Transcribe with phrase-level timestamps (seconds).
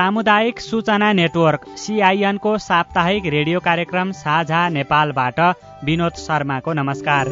[0.00, 5.40] सामुदायिक सूचना नेटवर्क सिआइएनको साप्ताहिक रेडियो कार्यक्रम साझा नेपालबाट
[5.84, 7.28] विनोद शर्माको नमस्कार।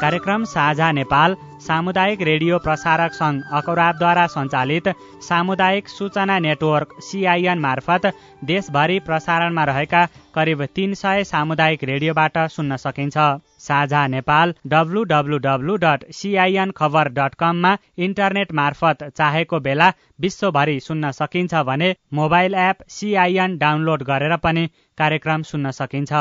[0.00, 4.88] कार्यक्रम साझा नेपाल सामुदायिक रेडियो प्रसारक सङ्घ अकौराबद्वारा सञ्चालित
[5.26, 8.06] सामुदायिक सूचना नेटवर्क सिआइएन मार्फत
[8.44, 10.02] देशभरि प्रसारणमा रहेका
[10.34, 13.28] करिब तीन सय सामुदायिक रेडियोबाट सुन्न सकिन्छ।
[13.62, 21.66] साझा नेपाल डब्लु डट सिआइएन खबर डट कममा इन्टरनेट मार्फत चाहेको बेला विश्वभरि सुन्न सकिन्छ
[21.68, 26.12] भने मोबाइल एप सिआइएन डाउनलोड गरेर पनि कार्यक्रम सुन्न सकिन्छ।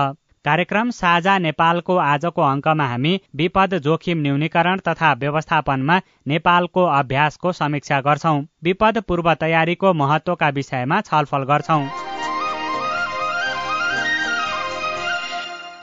[0.45, 8.46] कार्यक्रम साझा नेपालको आजको अङ्कमा हामी विपद जोखिम न्यूनीकरण तथा व्यवस्थापनमा नेपालको अभ्यासको समीक्षा गर्छौं।
[8.63, 12.10] विपद पूर्व तयारीको महत्वका विषयमा छलफल गर्छौं।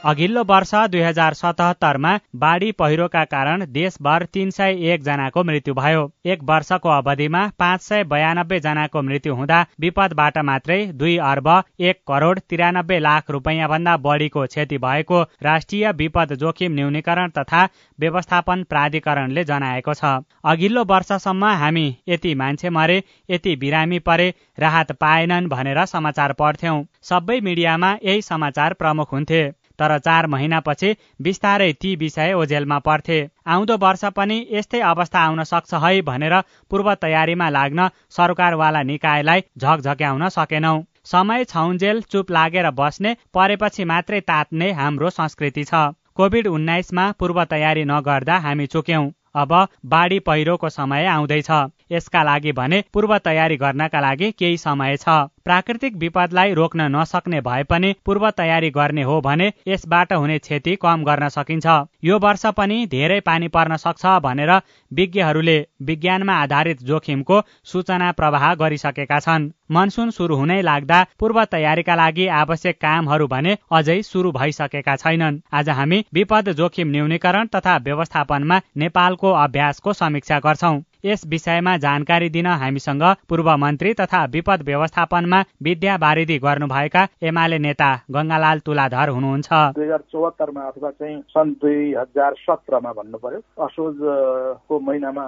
[0.07, 2.11] अघिल्लो वर्ष दुई हजार सतहत्तरमा
[2.43, 8.61] बाढी पहिरोका कारण देशभर तीन सय एकजनाको मृत्यु भयो। एक वर्षको अवधिमा पाँच सय बयानब्बे
[8.61, 11.49] जनाको मृत्यु हुँदा विपदबाट मात्रै दुई अर्ब
[11.81, 17.69] एक करोड तिरानब्बे लाख रुपियाँ भन्दा बढीको क्षति भएको राष्ट्रिय विपद जोखिम न्यूनीकरण तथा
[17.99, 25.49] व्यवस्थापन प्राधिकरणले जनाएको छ। अघिल्लो वर्षसम्म हामी यति मान्छे मरे यति बिरामी परे राहत पाएनन्
[25.49, 32.33] भनेर समाचार पढ्थ्यौं। सबै मिडियामा यही समाचार प्रमुख हुन्थे। तर चार महिनापछि बिस्तारै ती विषय
[32.35, 36.41] ओझेलमा पर्थे। आउँदो वर्ष पनि यस्तै अवस्था आउन सक्छ है भनेर
[36.71, 44.73] पूर्व तयारीमा लाग्न सरकारवाला निकायलाई झकझक्याउन सकेनौ। समय छाउन्जेल चुप लागेर बस्ने परेपछि मात्रै तात्ने
[44.73, 49.53] हाम्रो संस्कृति छ। कोभिड उन्नाइसमा पूर्व तयारी नगर्दा हामी चुक्यौं। अब
[49.87, 51.51] बाढी पहिरोको समय आउँदैछ।
[51.93, 55.09] यसका लागि भने पूर्व तयारी गर्नका लागि केही समय छ।
[55.49, 61.05] प्राकृतिक विपदलाई रोक्न नसक्ने भए पनि पूर्व तयारी गर्ने हो भने यसबाट हुने क्षति कम
[61.05, 61.67] गर्न सकिन्छ।
[62.05, 64.53] यो वर्ष पनि धेरै पानी पर्न सक्छ भनेर
[64.91, 72.27] विज्ञहरूले विज्ञानमा आधारित जोखिमको सूचना प्रवाह गरिसकेका छन्। मनसुन सुरु हुनै लाग्दा पूर्व तयारीका लागि
[72.35, 79.33] आवश्यक कामहरू भने अझै सुरु भइसकेका छैनन्। आज हामी विपद जोखिम न्यूनीकरण तथा व्यवस्थापनमा नेपालको
[79.39, 86.39] अभ्यासको समीक्षा गर्छौं। यस विषयमा जानकारी दिन हामीसँग पूर्व मन्त्री तथा विपद व्यवस्थापनमा विद्या बारिदी
[86.39, 92.93] गर्नुभएका एमाले नेता गंगालाल तुलाधर हुनुहुन्छ। दुई हजार चौहत्तरमा अथवा चाहिँ सन् दुई हजार सत्रमा
[92.93, 95.27] भन्नु पर्यो असोजको महिनामा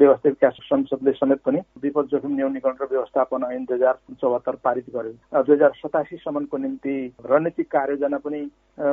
[0.00, 5.42] व्यवस्थित संसदले समेत पनि विपद जोखिम न्यूनीकरण र व्यवस्थापन ऐन दुई हजार चौहत्तर पारित गर्यो।
[5.42, 6.94] दुई हजार सतासीसम्मको निम्ति
[7.26, 8.40] रणनीतिक कार्ययोजना पनि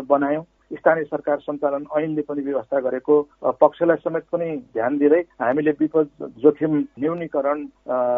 [0.09, 3.15] बनायौँ। स्थानीय सरकार सञ्चालन ऐनले पनि व्यवस्था गरेको
[3.61, 6.09] पक्षलाई समेत पनि ध्यान दिँदै हामीले विपद
[6.43, 7.65] जोखिम न्यूनीकरण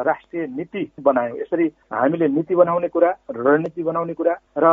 [0.08, 4.66] राष्ट्रिय नीति बनायौँ। यसरी हामीले नीति बनाउने कुरा रणनीति बनाउने कुरा र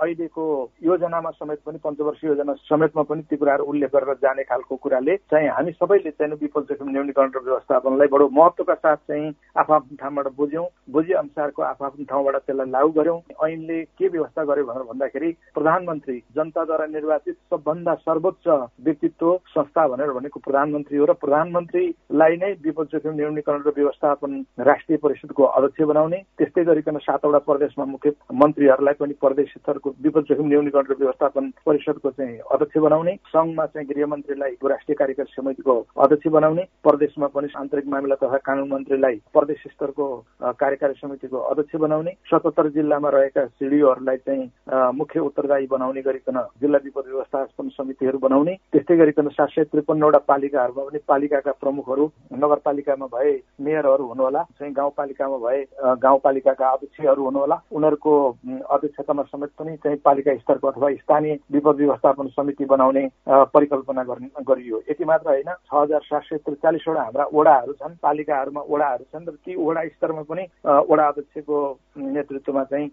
[0.00, 0.44] अहिलेको
[0.84, 5.48] योजनामा समेत पनि पञ्चवर्ष योजना समेतमा पनि ती कुराहरू उल्लेख गरेर जाने खालको कुराले चाहिँ
[5.48, 10.66] हामी सबैले चाहिँ विपद जोखिम न्यूनीकरण र व्यवस्थापनलाई बडो महत्वका साथ चाहिँ आफ्नो ठाउँबाट बुझ्यौँ।
[10.90, 16.86] बुझे अनुसारको आफ्नो ठाउँबाट त्यसलाई लागू गर्यौँ। ऐनले के व्यवस्था गर्यो भनेर भन्दाखेरि प्रधानमन्त्री जनताद्वारा
[16.90, 18.48] निर्वाचित सबभन्दा सर्वोच्च
[18.80, 24.98] व्यक्तित्व संस्था भनेर भनेको प्रधानमन्त्री हो र प्रधानमन्त्रीलाई नै विपद जोखिम न्यूनीकरण र व्यवस्थापन राष्ट्रिय
[25.00, 30.86] परिषदको अध्यक्ष बनाउने त्यस्तै गरिकन सातवटा प्रदेशमा मुख्य मन्त्रीहरूलाई पनि प्रदेश स्तरको विपद जोखिम न्यूनीकरण
[30.86, 37.26] र व्यवस्थापन परिषदको चाहिँ अध्यक्ष बनाउने सङ्घमा चाहिँ गृहमन्त्रीलाई राष्ट्रिय कार्यकारी समितिको अध्यक्ष बनाउने प्रदेशमा
[37.30, 40.06] पनि आन्तरिक मामिला तथा कानुन मन्त्रीलाई प्रदेश स्तरको
[40.58, 47.04] कार्यकारी समितिको अध्यक्ष बनाउने सतहत्तर जिल्लामा रहेका सिडिओहरूलाई चाहिँ मुख्य उत्तरदायी बनाउने गरिकन जिल्ला विपद
[47.06, 52.04] व्यवस्थापन समितिहरू बनाउने। त्यस्तै गरिकन सात सय त्रिपन्नवटा पालिकाहरूमा पनि पालिकाका प्रमुखहरू
[52.34, 55.60] नगरपालिकामा भए मेयरहरू हुनुहोला चाहिँ गाउँपालिकामा भए
[56.02, 58.14] गाउँपालिकाका अध्यक्षहरू हुनुहोला। उनीहरूको
[58.70, 65.04] अध्यक्षतामा समेत पनि चाहिँ पालिका स्तरको अथवा स्थानीय विपद व्यवस्थापन समिति बनाउने परिकल्पना गरियो। यति
[65.04, 69.54] मात्र होइन छ हजार सात सय त्रिचालिसवटा हाम्रा ओडाहरू छन् पालिकाहरूमा ओडाहरू छन् र ती
[69.56, 71.58] ओडा स्तरमा पनि ओडा अध्यक्षको
[71.96, 72.88] नेतृत्वमा चाहिँ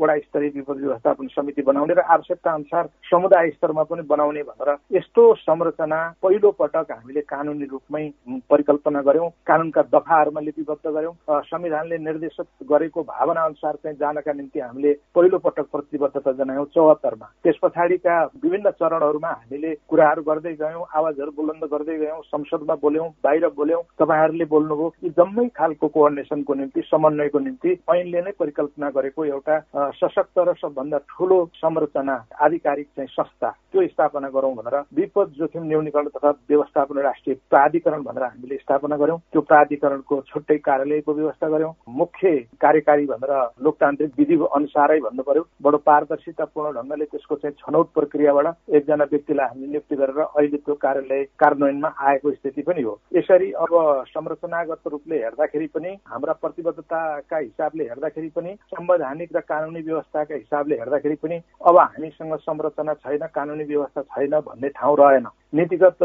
[0.00, 5.22] वडा स्तरीय विपद व्यवस्थापन समिति बनाउने र आवश्यकता अनुसार समुदाय स्तरमा पनि बनाउने भनेर यस्तो
[5.36, 8.04] संरचना पहिलो पटक हामीले कानुनी रूपमै
[8.50, 14.92] परिकल्पना गर्यौं कानुनका दफाहरूमा लिपिबद्ध गर्यौं संविधानले निर्देशित गरेको भावना अनुसार चाहिँ जानका निम्ति हामीले
[15.14, 18.14] पहिलो पटक प्रतिबद्धता जनायौँ चौहत्तरमा। त्यस पछाडिका
[18.44, 24.44] विभिन्न चरणहरूमा हामीले कुराहरू गर्दै गयौँ आवाजहरू बुलन्द गर्दै गयौँ संसदमा बोल्यौँ बाहिर बोल्यौँ। तपाईँहरूले
[24.54, 29.60] बोल्नुभयो यी जम्मै खालको कोअर्डिनेसनको निम्ति समन्वयको निम्ति ऐनले नै परिकल्पना गरेको एउटा
[30.00, 36.08] सशक्त र सबभन्दा ठुलो संरचना आधिकारिक चाहिँ संस्था त्यो स्थापना गरौँ भनेर विपद जोखिम न्यूनीकरण
[36.08, 42.34] तथा व्यवस्थापन राष्ट्रिय प्राधिकरण भनेर हामीले स्थापना गर्यौँ त्यो प्राधिकरणको छुट्टै कार्यालयको व्यवस्था गर्यौँ मुख्य
[42.60, 43.32] कार्यकारी भनेर
[43.62, 49.66] लोकतान्त्रिक विधि अनुसारै भन्नु पर्यो। बडो पारदर्शितापूर्ण ढङ्गले त्यसको चाहिँ छनौट प्रक्रियाबाट एकजना व्यक्तिलाई हामीले
[49.66, 53.72] नियुक्ति गरेर अहिले त्यो कार्यालय कार्यान्वयनमा आएको स्थिति पनि हो। यसरी अब
[54.08, 61.14] संरचनागत रूपले हेर्दाखेरि पनि हाम्रा प्रतिबद्धताका हिसाबले हेर्दाखेरि पनि संवैधानिक र कानुनी व्यवस्थाका हिसाबले हेर्दाखेरि
[61.22, 65.98] पनि अब हामीसँग संरचना छैन कानुनी व्यवस्था छैन भन्ने ठाउँ रहेन। नीतिगत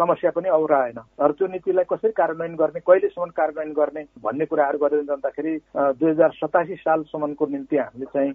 [0.00, 4.78] समस्या पनि अब रहेन र त्यो नीतिलाई कसरी कार्यान्वयन गर्ने कहिलेसम्म कार्यान्वयन गर्ने भन्ने कुराहरू
[4.78, 8.32] गरेर जाँदाखेरि दुई हजार सतासी सालसम्मको निम्ति हामीले चाहिँ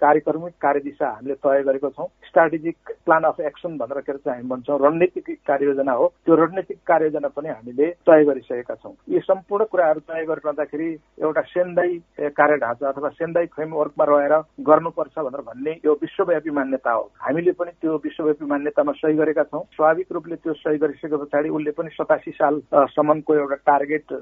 [0.00, 4.78] कार्यक्रमिक कार्यदिशा हामीले तय गरेको छौँ। स्ट्राटेजिक प्लान अफ एक्सन भनेर के चाहिँ हामी भन्छौँ।
[4.80, 10.24] रणनीतिक कार्ययोजना हो। त्यो रणनीतिक कार्ययोजना पनि हामीले तय गरिसकेका छौँ। यी सम्पूर्ण कुराहरू तय
[10.24, 10.88] गरिरहँदाखेरि
[11.22, 11.92] एउटा सेन्दाई
[12.40, 14.34] कार्य ढाँचा अथवा सेन्दाई फ्रेमवर्कमा रहेर
[14.64, 19.62] गर्नुपर्छ भनेर भन्ने यो विश्वव्यापी मान्यता हो। हामीले पनि त्यो विश्वव्यापी मान्यतामा सही गरेका छौँ।
[19.76, 24.12] स्वाभाविक रूपले त्यो सही गरिसके पछाडि उसले पनि सतासी सालसम्मको एउटा टार्गेट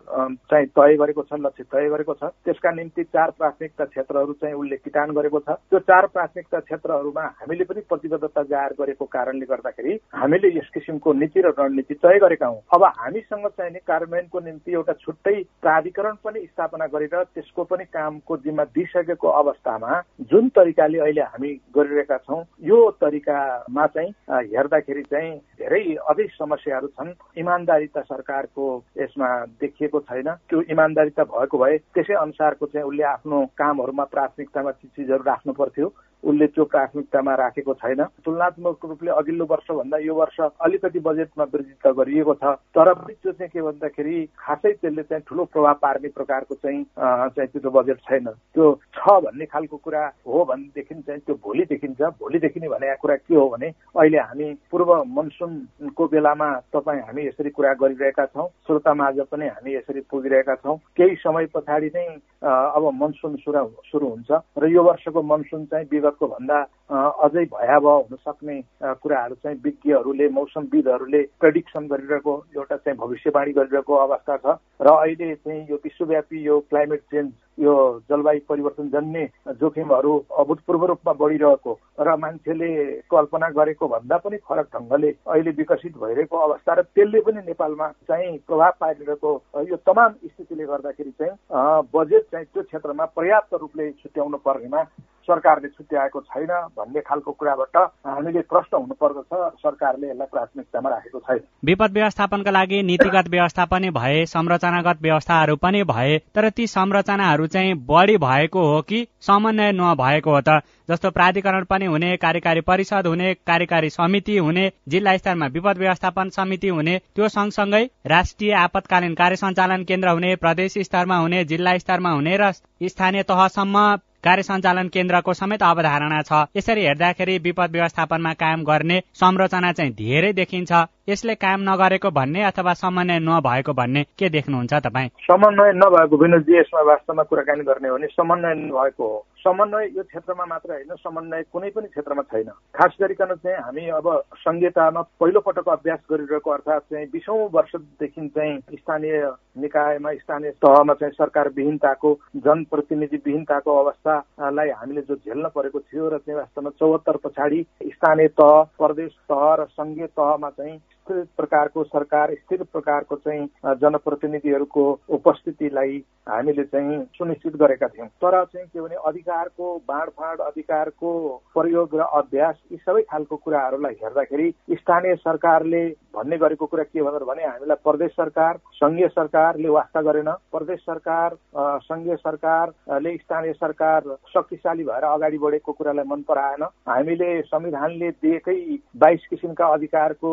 [0.51, 4.77] चाहिँ तय गरेको छ लक्ष्य तय गरेको छ। त्यसका निम्ति चार प्राथमिकता क्षेत्रहरू चाहिँ उसले
[4.77, 10.49] किटान गरेको छ। त्यो चार प्राथमिकता क्षेत्रहरूमा हामीले पनि प्रतिबद्धता जाहेर गरेको कारणले गर्दाखेरि हामीले
[10.59, 15.37] यस किसिमको नीति र रणनीति तय गरेका हौँ। अब हामीसँग चाहिने कार्यान्वयनको निम्ति एउटा छुट्टै
[15.63, 20.01] प्राधिकरण पनि स्थापना गरेर त्यसको पनि कामको जिम्मा दिइसकेको अवस्थामा
[20.33, 27.11] जुन तरिकाले अहिले हामी गरिरहेका छौँ यो तरिकामा चाहिँ हेर्दाखेरि चाहिँ धेरै अझै समस्याहरू छन्।
[27.37, 28.65] इमान्दारिता सरकारको
[28.99, 29.29] यसमा
[29.61, 35.53] देखिएको छैन। त्यो इमान्दारिता भएको भए त्यसै अनुसारको चाहिँ उसले आफ्नो कामहरूमा प्राथमिकतामा चिजहरू राख्नु
[35.53, 35.93] पर्थ्यो।
[36.23, 41.87] उसले त्यो प्राथमिकतामा राखेको छैन। तुलनात्मक रूपले अघिल्लो वर्षभन्दा यो वर्ष अलिकति बजेटमा वृद्धि त
[41.99, 46.55] गरिएको छ। तर पनि त्यो चाहिँ के भन्दाखेरि खासै त्यसले चाहिँ ठुलो प्रभाव पार्ने प्रकारको
[46.55, 48.65] चाहिँ चाहिँ त्यो बजेट छैन। त्यो
[48.95, 53.35] छ भन्ने खालको कुरा हो भनेदेखि चाहिँ त्यो भोलि देखिन्छ। भोलि देखिने भनेको कुरा के
[53.35, 53.69] हो भने
[53.99, 54.91] अहिले हामी पूर्व
[55.23, 60.77] मनसुनको बेलामा तपाईँ हामी यसरी कुरा गरिरहेका छौँ श्रोता माझ पनि हामी यसरी पुगिरहेका छौँ।
[60.99, 62.07] केही समय पछाडि नै
[62.43, 66.59] अब मनसुन सुरु सुरु हुन्छ र यो वर्षको मनसुन चाहिँ विगतको भन्दा
[66.91, 74.37] अझै भयावह हुन सक्ने कुराहरू चाहिँ विज्ञहरूले मौसमविदहरूले प्रेडिक्सन गरिरहेको एउटा चाहिँ भविष्यवाणी गरिरहेको अवस्था
[74.37, 77.75] छ। र अहिले चाहिँ यो विश्वव्यापी यो क्लाइमेट चेन्ज यो
[78.09, 82.71] जलवायु परिवर्तन जन्ने जोखिमहरू अभूतपूर्व रूपमा बढिरहेको र मान्छेले
[83.07, 88.37] कल्पना गरेको भन्दा पनि फरक ढङ्गले अहिले विकसित भइरहेको अवस्था र त्यसले पनि नेपालमा चाहिँ
[88.47, 89.31] प्रभाव पारिरहेको
[89.69, 94.83] यो तमाम स्थितिले गर्दाखेरि चाहिँ बजेट चाहिँ त्यो क्षेत्रमा पर्याप्त रूपले छुट्याउनु पर्नेमा
[95.23, 97.77] सरकारले छुट्याएको छैन भन्ने खालको कुराबाट
[98.07, 99.33] हामीले प्रश्न हुनुपर्दछ
[99.63, 105.83] सरकारले यसलाई प्राथमिकतामा राखेको छैन। विपद व्यवस्थापनका लागि नीतिगत व्यवस्था पनि भए संरचनागत व्यवस्थाहरू पनि
[105.85, 110.61] भए तर ती संरचनाहरू चाहिँ बढी भएको हो कि समन्वय नभएको हो त?
[110.91, 116.69] जस्तो प्राधिकरण पनि हुने कार्यकारी परिषद हुने कार्यकारी समिति हुने जिल्ला स्तरमा विपद व्यवस्थापन समिति
[116.69, 122.37] हुने त्यो सँगसँगै राष्ट्रिय आपतकालीन कार्य सञ्चालन केन्द्र हुने प्रदेश स्तरमा हुने जिल्ला स्तरमा हुने
[122.41, 123.85] र स्थानीय तहसम्म
[124.25, 130.33] कार्य सञ्चालन केन्द्रको समेत अवधारणा छ। यसरी हेर्दाखेरि विपद व्यवस्थापनमा कायम गर्ने संरचना चाहिँ धेरै
[130.33, 130.73] देखिन्छ।
[131.09, 135.09] यसले काम नगरेको भन्ने अथवा समन्वय नभएको भन्ने के देख्नुहुन्छ तपाईँ?
[135.27, 140.45] समन्वय नभएको विनोदजी यसमा वास्तवमा कुराकानी गर्ने हो भने समन्वय नभएको हो। समन्वय यो क्षेत्रमा
[140.47, 144.07] मात्र होइन समन्वय कुनै पनि क्षेत्रमा छैन। खास गरिकन चाहिँ हामी अब
[144.37, 149.19] संहितामा पहिलो पटक अभ्यास गरिरहेको अर्थात् चाहिँ बिसौँ वर्षदेखि चाहिँ स्थानीय
[149.59, 156.19] निकायमा स्थानीय तहमा चाहिँ सरकार विहीनताको जनप्रतिनिधि विहीनताको अवस्थालाई हामीले जो झेल्न परेको थियो र
[156.19, 162.35] चाहिँ वास्तवमा चौहत्तर पछाडि स्थानीय तह प्रदेश तह र सङ्घीय तहमा चाहिँ स्थिर प्रकारको सरकार
[162.35, 163.47] स्थिर प्रकारको चाहिँ
[163.81, 171.11] जनप्रतिनिधिहरूको उपस्थितिलाई हामीले चाहिँ सुनिश्चित गरेका थियौँ। तर चाहिँ के भने अधिकारको बाँडफाँड अधिकारको
[171.55, 175.83] प्रयोग र अभ्यास यी सबै खालको कुराहरूलाई हेर्दाखेरि स्थानीय सरकारले
[176.15, 181.37] भन्ने गरेको कुरा के भनेर भने हामीलाई प्रदेश सरकार सङ्घीय सरकारले वास्ता गरेन। प्रदेश सरकार
[181.83, 188.59] सङ्घीय सरकारले स्थानीय सरकार शक्तिशाली भएर अगाडि बढेको कुरालाई मन पराएन। हामीले संविधानले दिएकै
[188.97, 190.33] बाइस किसिमका अधिकारको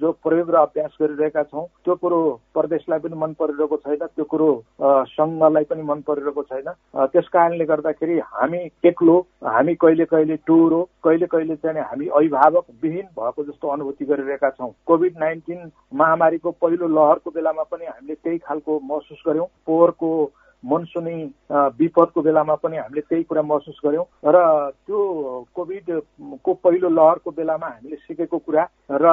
[0.00, 2.18] जो प्रयोग र अभ्यास गरिरहेका छौँ त्यो कुरो
[2.54, 4.50] प्रदेशलाई पनि मन परिरहेको छैन त्यो कुरो
[5.12, 6.68] सङ्घलाई पनि मन परिरहेको छैन।
[7.12, 13.06] त्यस कारणले गर्दाखेरि हामी एक्लो हामी कहिले कहिले टुरो कहिले कहिले चाहिँ हामी अभिभावक विहीन
[13.18, 18.80] भएको जस्तो अनुभूति गरिरहेका छौँ। कोभिड नाइन्टिन महामारीको पहिलो लहरको बेलामा पनि हामीले त्यही खालको
[18.84, 20.10] महसुस गर्यौँ। पोहोरको
[20.64, 21.14] मनसुनी
[21.78, 24.38] विपदको बेलामा पनि हामीले त्यही कुरा महसुस गऱ्यौँ र
[24.86, 24.98] त्यो
[25.54, 29.06] कोभिडको पहिलो लहरको बेलामा हामीले सिकेको कुरा र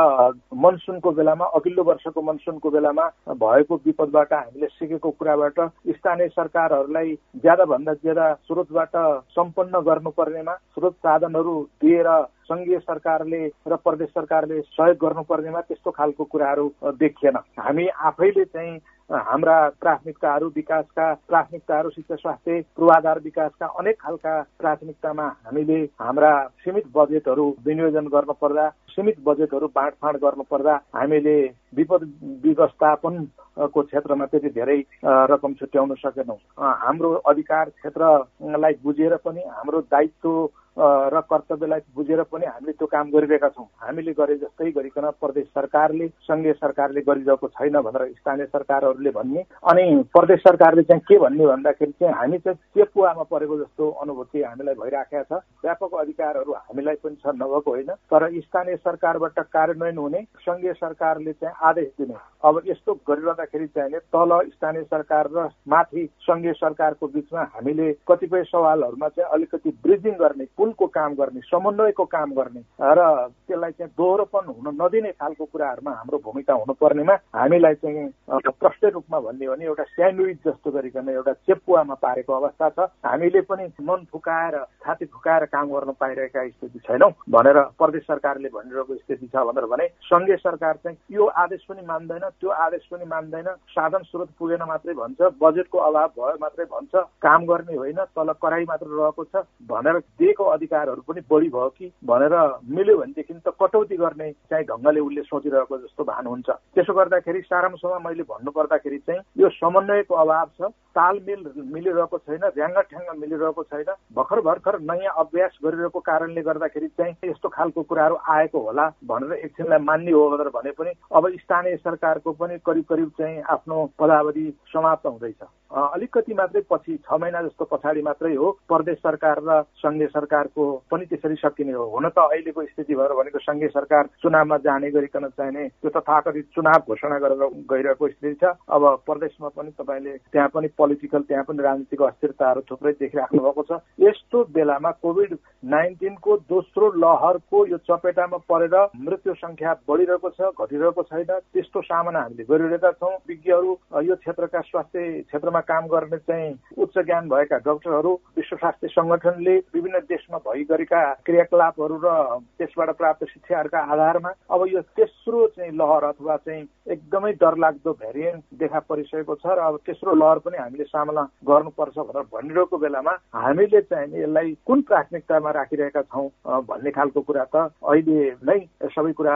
[0.56, 5.60] मनसुनको बेलामा अघिल्लो वर्षको मनसुनको बेलामा भएको विपदबाट हामीले सिकेको कुराबाट
[5.90, 8.98] स्थानीय सरकारहरूलाई ज्यादा भन्दा ज्यादा स्रोतबाट
[9.32, 12.10] सम्पन्न गर्नुपर्नेमा स्रोत साधनहरू दिएर
[12.50, 18.78] सङ्घीय सरकारले र प्रदेश सरकारले सहयोग गर्नुपर्नेमा त्यस्तो खालको कुराहरू देखिएन। हामी आफैले चाहिँ
[19.10, 26.32] हाम्रा प्राथमिकताहरू विकासका प्राथमिकताहरू शिक्षा स्वास्थ्य पूर्वाधार विकासका अनेक खालका प्राथमिकतामा हामीले हाम्रा
[26.66, 31.38] सीमित बजेटहरू विनियोजन गर्न पर्दा सीमित बजेटहरू बाँडफाँड गर्नु पर्दा हामीले
[31.78, 32.10] विपद
[32.46, 40.30] व्यवस्थापनको क्षेत्रमा त्यति धेरै रकम छुट्याउन सकेनौँ। हाम्रो अधिकार क्षेत्रलाई बुझेर पनि हाम्रो दायित्व
[40.78, 46.08] र कर्तव्यलाई बुझेर पनि हामीले त्यो काम गरिरहेका छौँ। हामीले गरे जस्तै गरिकन प्रदेश सरकारले
[46.28, 51.92] सङ्घीय सरकारले गरिरहेको छैन भनेर स्थानीय सरकारहरूले भन्ने। अनि प्रदेश सरकारले चाहिँ के भन्ने भन्दाखेरि
[51.92, 57.36] चाहिँ हामी चाहिँ चेपुवामा परेको जस्तो अनुभूति हामीलाई भइराखेका छ। व्यापक अधिकारहरू हामीलाई पनि छ
[57.36, 63.68] नभएको होइन। तर स्थानीय सरकारबाट कार्यान्वयन हुने सङ्घीय सरकारले चाहिँ आदेश दिने। अब यस्तो गरिरहँदाखेरि
[63.68, 70.14] चाहिँ तल स्थानीय सरकार र माथि सङ्घीय सरकारको बिचमा हामीले कतिपय सवालहरूमा चाहिँ अलिकति ब्रिजिङ
[70.20, 73.02] गर्ने पुलको काम गर्ने समन्वयको काम गर्ने र
[73.46, 78.10] त्यसलाई चाहिँ दोहोरोपन हुन नदिने खालको कुराहरूमा हाम्रो भूमिका हुनुपर्नेमा हामीलाई चाहिँ
[78.58, 83.66] प्रष्ट रूपमा भन्ने भने एउटा स्यान्डविच जस्तो गरिकन एउटा चेपुवामा पारेको अवस्था छ। हामीले पनि
[83.86, 89.46] मन फुकाएर छाती फुकाएर काम गर्न पाइरहेका स्थिति छैनौँ भनेर प्रदेश सरकारले भनिरहेको स्थिति छ
[89.46, 94.30] भनेर भने सङ्घीय सरकार चाहिँ यो आदेश पनि मान्दैन त्यो आदेश पनि मान्दैन। साधन स्रोत
[94.40, 99.24] पुगेन मात्रै भन्छ बजेटको अभाव भयो मात्रै भन्छ काम गर्ने होइन तल कराई मात्र रहेको
[99.26, 102.36] छ भनेर दिएको अधिकारहरू पनि बढी भयो कि भनेर
[102.72, 108.00] मिल्यो भनेदेखि त कटौती गर्ने चाहिँ ढङ्गले उसले सोचिरहेको जस्तो भान हुन्छ। त्यसो गर्दाखेरि सारांशमा
[108.00, 111.42] मैले भन्नु पर्दाखेरि चाहिँ यो समन्वयको अभाव छ तालमेल
[111.76, 117.50] मिलिरहेको छैन ऱ्याङ्ग ठ्याङ्ग मिलिरहेको छैन भर्खर भर्खर नयाँ अभ्यास गरिरहेको कारणले गर्दाखेरि चाहिँ यस्तो
[117.50, 122.58] खालको कुराहरू आएको होला भनेर एकछिनलाई मान्ने हो भनेर भने पनि अब स्थानीय सरकारको पनि
[122.66, 125.42] करिब करिब चाहिँ आफ्नो पदावधि समाप्त हुँदैछ।
[125.76, 130.08] अलिकति मात्रै पछि छ महिना जस्तो पछाडि मात्रै हो प्रदेश सरकार र सङ्घीय
[130.46, 134.90] सरकारको पनि त्यसरी सकिने हो। हुन त अहिलेको स्थिति भएर भनेको सङ्घीय सरकार चुनावमा जाने
[134.92, 140.50] गरिकन चाहिने त्यो तथाकथित चुनाव घोषणा गरेर गइरहेको स्थिति छ। अब प्रदेशमा पनि तपाईँले त्यहाँ
[140.54, 146.92] पनि पोलिटिकल त्यहाँ पनि राजनीतिक अस्थिरताहरू थुप्रै देखिराख्नु भएको छ। यस्तो बेलामा कोभिड नाइन्टिनको दोस्रो
[146.96, 153.14] लहरको यो चपेटामा परेर मृत्यु संख्या बढिरहेको छ घटिरहेको छैन। त्यस्तो सामना हामीले गरिरहेका छौँ।
[153.28, 153.72] विज्ञहरू
[154.06, 160.00] यो क्षेत्रका स्वास्थ्य क्षेत्रमा काम गर्ने चाहिँ उच्च ज्ञान भएका डक्टरहरू विश्व स्वास्थ्य सङ्गठनले विभिन्न
[160.10, 162.14] देशमा भइ गरेका क्रियाकलापहरू र
[162.58, 168.80] त्यसबाट प्राप्त शिक्षाहरूका आधारमा अब यो तेस्रो चाहिँ लहर अथवा चाहिँ एकदमै डरलाग्दो भेरिएन्ट देखा
[168.90, 174.22] परिसकेको छ र अब तेस्रो लहर पनि हामीले सामना गर्नुपर्छ भनेर भनिरहेको बेलामा हामीले चाहिँ
[174.22, 176.28] यसलाई कुन प्राथमिकतामा राखिरहेका छौँ
[176.70, 178.60] भन्ने खालको कुरा त अहिले नै
[178.96, 179.36] सबै कुरा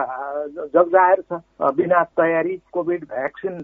[0.74, 1.32] जगजाहेर छ।
[1.76, 3.54] बिना तयारी कोभिड भ्याक्सिन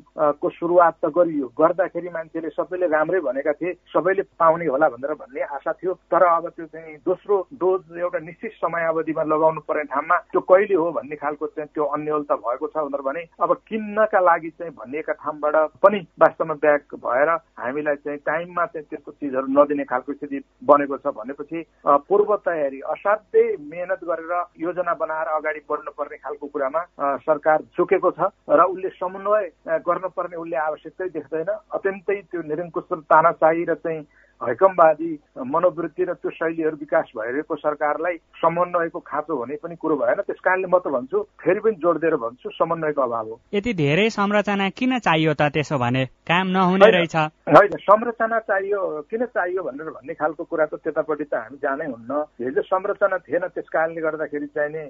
[0.40, 5.40] को सुरुवात त गरियो। गर्दाखेरि मान्छेले सबैले राम्रै भनेका थिए सबैले पाउने होला भनेर भन्ने
[5.56, 10.40] आशा थियो। तर अब त्यो चाहिँ दोस्रो डोज एउटा निश्चित समयावधिमा लगाउनु पर्ने ठाउँमा त्यो
[10.42, 14.72] कहिले हो भन्ने खालको चाहिँ त्यो अन्यलता भएको छ भनेर भने अब किन्नका लागि चाहिँ
[14.74, 20.40] भनिएका ठाउँबाट पनि वास्तवमा ब्याक भएर हामीलाई चाहिँ टाइममा चाहिँ त्यस्तो चिजहरू नदिने खालको स्थिति
[20.64, 26.84] बनेको छ भनेपछि पूर्व तयारी असाध्यै मेहनत गरेर योजना बनाएर अगाडि बढ्नुपर्ने खालको कुरामा
[27.26, 29.50] सरकार झुकेको छ र उसले समन्वय
[29.86, 34.06] गर्नुपर्ने उसले आवश्यकतै देख्दैन। अत्यन्तै त्यो निरङ्कुश तानाचाही र चाहिँ
[34.42, 35.10] हैकमवादी
[35.48, 40.68] मनोवृत्ति र त्यो शैलीहरू विकास भइरहेको सरकारलाई समन्वयको खाँचो हुने पनि कुरो भएन। त्यस कारणले
[40.68, 44.98] म त भन्छु फेरि पनि जोड दिएर भन्छु समन्वयको अभाव हो। यति धेरै संरचना किन
[44.98, 46.04] चाहियो त त्यसो भने?
[46.28, 47.16] काम नहुने रहेछ।
[47.48, 52.12] होइन संरचना चाहियो किन चाहियो भनेर भन्ने खालको कुरा त त्यतापट्टि त हामी जानै हुन्न।
[52.44, 54.84] हिजो संरचना थिएन त्यस कारणले गर्दाखेरि चाहिने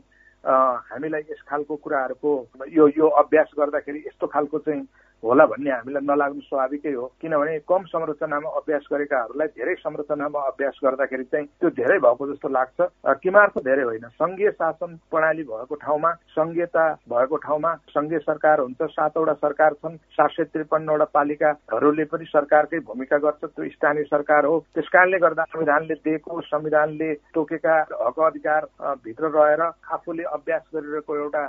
[0.44, 2.30] हामीलाई यस खालको कुराहरूको
[2.70, 4.82] यो यो अभ्यास गर्दाखेरि यस्तो खालको चाहिँ
[5.24, 11.24] होला भन्ने हामीलाई नलाग्नु स्वाभाविकै हो। किनभने कम संरचनामा अभ्यास गरेकाहरूलाई धेरै संरचनामा अभ्यास गर्दाखेरि
[11.24, 12.78] चाहिँ त्यो धेरै भएको जस्तो लाग्छ।
[13.24, 19.34] किमार्थ धेरै होइन। सङ्घीय शासन प्रणाली भएको ठाउँमा सङ्घीयता भएको ठाउँमा सङ्घीय सरकार हुन्छ। सातवटा
[19.44, 24.88] सरकार छन्। सात सय त्रिपन्नवटा पालिकाहरूले पनि सरकारकै भूमिका गर्छ। त्यो स्थानीय सरकार हो। त्यस
[24.92, 27.74] कारणले गर्दा संविधानले दिएको संविधानले तोकेका
[28.06, 28.66] हक अधिकार
[29.04, 31.42] भित्र रहेर आफूले अभ्यास गरिरहेको एउटा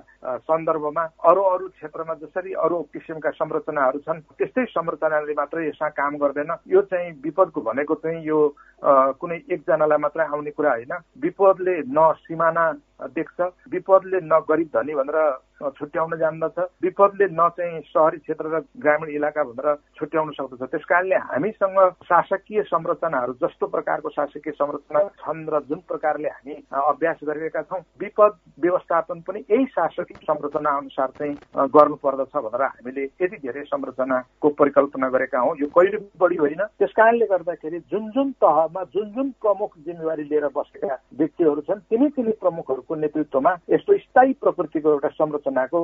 [0.47, 6.51] सन्दर्भमा अरू अरू क्षेत्रमा जसरी अरू किसिमका संरचनाहरू छन्। त्यस्तै संरचनाले मात्रै यसमा काम गर्दैन।
[6.67, 8.39] यो चाहिँ विपदको भनेको चाहिँ यो
[9.17, 12.65] कुनै एकजनालाई मात्रै आउने कुरा होइन। विपदले न सिमाना
[13.13, 13.39] देख्छ
[13.73, 15.17] विपदले न गरिब धनी भनेर
[15.73, 21.15] छुट्याउन जान्दछ विपदले न चाहिँ सहरी क्षेत्र र ग्रामीण इलाका भनेर छुट्याउन सक्दछ। त्यस कारणले
[21.17, 27.81] हामीसँग शासकीय संरचनाहरू जस्तो प्रकारको शासकीय संरचना छन् र जुन प्रकारले हामी अभ्यास गरिरहेका छौँ
[28.01, 31.35] विपद व्यवस्थापन पनि यही शासकीय संरचना अनुसार चाहिँ
[31.73, 36.91] गर्नु पर्दछ भनेर हामीले यति धेरै संरचनाको परिकल्पना गरेका हौँ। यो कहिले बढी होइन। त्यस
[36.95, 42.31] कारणले गर्दाखेरि जुन जुन तहमा जुन जुन प्रमुख जिम्मेवारी लिएर बसेका व्यक्तिहरू छन् तिनी तिनी
[42.41, 45.83] प्रमुखहरूको नेतृत्वमा यस्तो स्थायी प्रकृतिको एउटा संरचनाको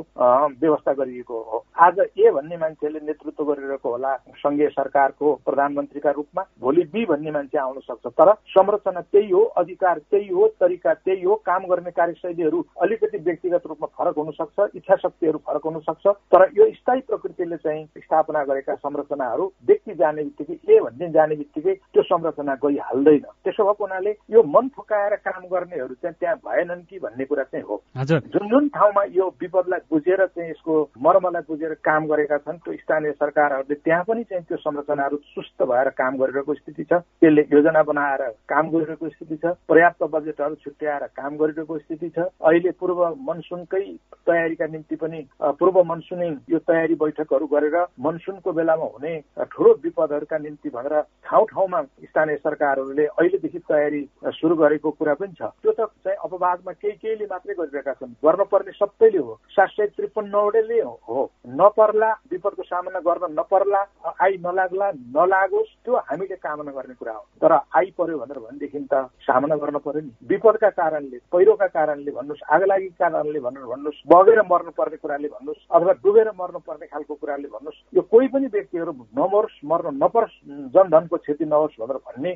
[0.62, 6.84] व्यवस्था गरिएको हो। आज ए भन्ने मान्छेले नेतृत्व गरिरहेको होला सङ्घीय सरकारको प्रधानमन्त्रीका रूपमा भोलि
[6.93, 11.36] बी भन्ने मान्छे आउन सक्छ। तर संरचना त्यही हो अधिकार त्यही हो तरिका त्यही हो
[11.46, 16.48] काम गर्ने कार्यशैलीहरू अलिकति व्यक्तिगत रूपमा फरक हुन सक्छ इच्छा शक्तिहरू फरक हुन सक्छ तर
[16.58, 22.03] यो स्थायी प्रकृतिले चाहिँ स्थापना गरेका संरचनाहरू व्यक्ति जाने बित्तिकै ए भन्ने जाने बित्तिकै त्यो
[22.03, 27.25] संरचना गइहाल्दैन। त्यसो भएको हुनाले यो मन फुकाएर काम गर्नेहरू चाहिँ त्यहाँ भएनन् कि भन्ने
[27.25, 32.38] कुरा चाहिँ हो। जुन जुन ठाउँमा यो विपदलाई बुझेर चाहिँ यसको मर्मलाई बुझेर काम गरेका
[32.38, 36.93] छन् त्यो स्थानीय सरकारहरूले त्यहाँ पनि चाहिँ त्यो संरचनाहरू सुस्त भएर काम गरिरहेको स्थिति छ।
[37.21, 42.71] त्यसले योजना बनाएर काम गरिरहेको स्थिति छ पर्याप्त बजेटहरू छुट्याएर काम गरिरहेको स्थिति छ। अहिले
[42.81, 43.85] पूर्व मनसुनकै
[44.25, 45.21] तयारीका निम्ति पनि
[45.62, 49.13] पूर्व मनसुनै यो तयारी बैठकहरू गरेर मनसुनको बेलामा हुने
[49.53, 54.01] ठुलो विपदहरूका निम्ति भनेर ठाउँ ठाउँमा स्थानीय सरकारहरूले अहिलेदेखि तयारी
[54.33, 58.71] सुरु गरेको कुरा पनि छ। त्यो त चाहिँ अपवादमा केही केहीले मात्रै गरिरहेका छन् गर्नुपर्ने
[58.71, 63.81] सबैले हो। सात सय त्रिपन्नवटैले हो। नपर्ला विपदको सामना गर्न नपर्ला
[64.23, 68.93] आइ नलाग्ला नलागोस् त्यो हामीले कामना गर्ने कुरा हो। तर आइ पर्यो भनेर भनेदेखि त
[69.27, 74.97] सामना गर्न पर्यो नि। विपदका कारणले पहिरोका कारणले भन्नुहोस् आगलागी कारणले भनेर भन्नुहोस् बगेर मर्नुपर्ने
[74.97, 80.37] कुराले भन्नुहोस् अथवा डुबेर मर्नुपर्ने खालको कुराले भन्नुहोस् यो कोही पनि व्यक्तिहरू नमरोस् मर्न नपरोस्
[80.73, 82.31] जनधनको क्षति नहोस् भनेर भन्ने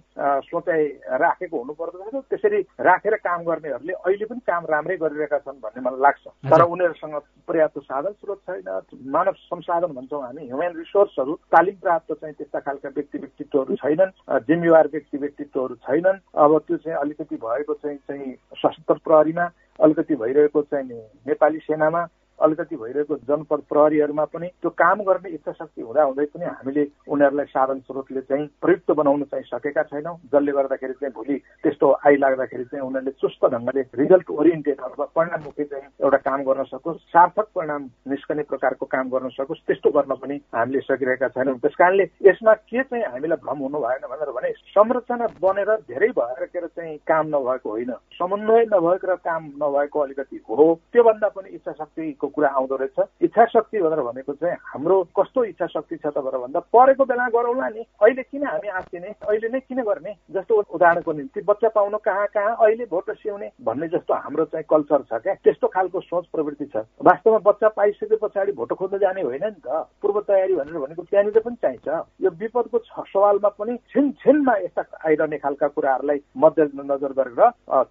[0.49, 0.83] सोचाइ
[1.21, 6.01] राखेको हुनु पर्दछ त्यसरी राखेर काम गर्नेहरूले अहिले पनि काम राम्रै गरिरहेका छन् भन्ने मलाई
[6.01, 7.15] लाग्छ। तर उनीहरूसँग
[7.48, 12.89] पर्याप्त साधन स्रोत छैन मानव संसाधन भन्छौँ हामी ह्युमन रिसोर्सहरू तालिम प्राप्त चाहिँ त्यस्ता खालका
[12.89, 14.12] व्यक्ति व्यक्तित्वहरू छैनन्
[14.48, 20.62] जिम्मेवार व्यक्ति व्यक्तित्वहरू छैनन्। अब त्यो चाहिँ अलिकति भएको चाहिँ चाहिँ सशस्त्र प्रहरीमा अलिकति भइरहेको
[20.62, 22.01] चाहिँ नेपाली सेनामा
[22.39, 27.46] अलिकति भइरहेको जनपद प्रहरीहरूमा पनि त्यो काम गर्ने इच्छा शक्ति हुँदा हुँदै पनि हामीले उनीहरूलाई
[27.46, 32.86] साधन स्रोतले चाहिँ प्रयुक्त बनाउन चाहिँ सकेका छैनौँ। जसले गर्दाखेरि चाहिँ भोलि त्यस्तो आइलाग्दाखेरि चाहिँ
[32.88, 38.44] उनीहरूले चुस्त ढङ्गले रिजल्ट ओरिएन्टेड अथवा परिणाममुखी चाहिँ एउटा काम गर्न सकोस् सार्थक परिणाम निस्कने
[38.51, 43.04] प्रकारको काम गर्न सकोस् त्यस्तो गर्न पनि हामीले सकिरहेका छैनौँ। त्यस कारणले यसमा के चाहिँ
[43.06, 47.91] हामीलाई भ्रम हुनु भएन भनेर भने संरचना बनेर धेरै भएर के चाहिँ काम नभएको होइन।
[48.19, 53.07] समन्वय नभएको र काम नभएको अलिकति हो। त्योभन्दा पनि इच्छा शक्तिको को कुरा आउँदो रहेछ।
[53.23, 57.27] इच्छा शक्ति भनेर भनेको चाहिँ हाम्रो कस्तो इच्छा शक्ति छ त भनेर भन्दा परेको बेला
[57.31, 60.13] गरौँला नि। अहिले किन हामी आँसिने अहिले नै किन गर्ने?
[60.35, 65.01] जस्तो उदाहरणको निम्ति बच्चा पाउनु कहाँ कहाँ अहिले भोट सिउने भन्ने जस्तो हाम्रो चाहिँ कल्चर
[65.07, 69.43] छ क्या। त्यस्तो खालको सोच प्रवृत्ति छ। वास्तवमा बच्चा पाइसके पछाडि भोट खोज्न जाने होइन
[69.45, 71.87] नि त। पूर्व तयारी भनेर भनेको त्यहाँनिर पनि चाहिन्छ।
[72.21, 77.41] यो विपदको सवालमा पनि छिन छिनमा यस्ता आइरहने खालका कुराहरूलाई मध्यनजर गरेर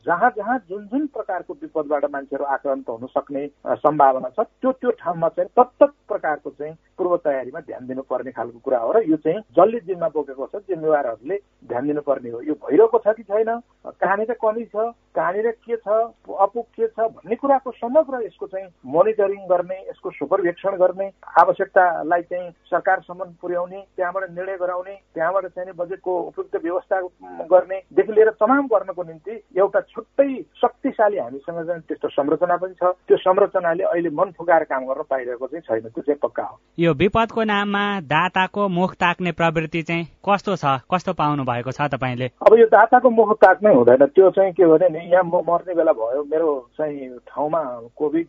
[0.07, 3.47] जहाँ जहाँ जुन जुन प्रकारको विपदबाट मान्छेहरू आक्रान्त हुन सक्ने
[3.79, 8.79] सम्भावना छ त्यो त्यो ठाउँमा चाहिँ तत्त प्रकारको चाहिँ पूर्व तयारीमा ध्यान दिनुपर्ने खालको कुरा
[8.79, 11.37] हो र यो चाहिँ जसले जिम्मा बोकेको छ जिम्मेवारहरूले
[11.69, 13.51] ध्यान दिनुपर्ने हो। यो भइरहेको छ कि छैन?
[13.87, 14.77] कहाँनिर कमी छ?
[15.17, 15.89] कहाँनिर के छ?
[16.31, 16.99] अपुग के छ?
[17.17, 21.11] भन्ने कुराको समग्र यसको चाहिँ मोनिटरिङ गर्ने यसको सुपर्भेक्षण गर्ने
[21.43, 27.01] आवश्यकतालाई चाहिँ सरकारसम्म पुर्याउने त्यहाँबाट निर्णय गराउने त्यहाँबाट चाहिँ बजेटको उपयुक्त व्यवस्था
[27.51, 30.29] गर्नेदेखि लिएर तमाम गर्नको निम्ति एउटा छुट्टै
[30.63, 35.47] शक्तिशाली हामीसँग चाहिँ त्यस्तो संरचना पनि छ। त्यो संरचनाले अहिले मन फुकाएर काम गर्न पाइरहेको
[35.47, 40.57] चाहिँ छैन त्यो चाहिँ पक्का हो। यो विपदको नाममा दाताको मुख ताक्ने प्रवृत्ति चाहिँ कस्तो
[40.57, 40.65] छ?
[40.93, 42.27] कस्तो पाउनु भएको छ तपाईँले?
[42.47, 45.93] अब यो दाताको मुख ताक्नै हुँदैन। त्यो चाहिँ के भने नि यहाँ म मर्ने बेला
[45.93, 46.49] भयो मेरो
[46.79, 47.63] चाहिँ ठाउँमा
[47.97, 48.29] कोभिड